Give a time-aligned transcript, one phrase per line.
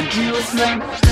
[0.00, 1.09] my dearest name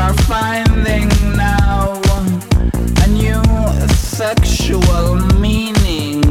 [0.00, 2.00] are finding now
[3.04, 3.42] a new
[3.88, 6.22] sexual meaning.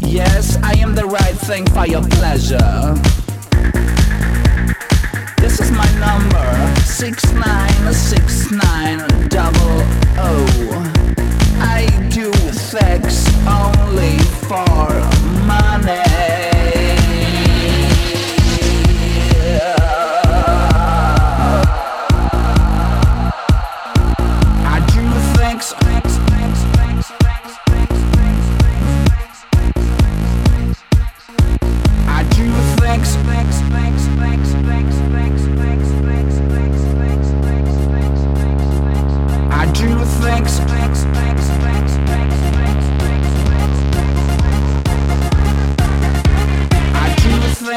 [0.00, 2.94] Yes, I am the right thing for your pleasure.
[5.38, 8.61] This is my number, 6969.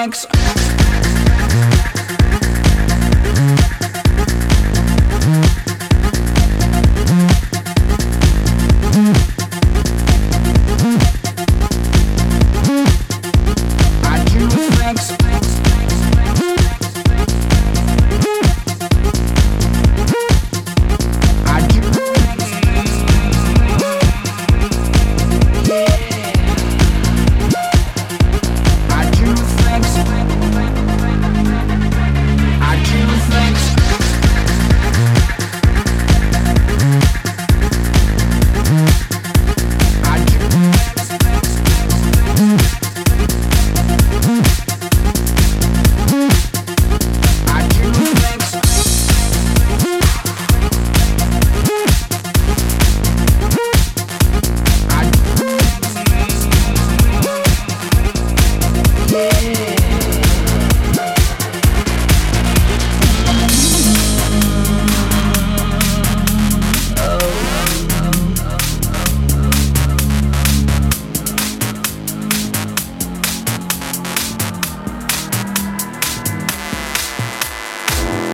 [0.07, 0.74] Thanks.